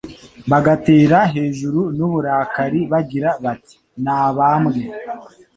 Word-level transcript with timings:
bagatera 0.51 1.17
hejuru 1.35 1.81
n'uburakari 1.97 2.81
bagira 2.91 3.29
bati: 3.43 3.75
"nabambwe," 4.03 4.81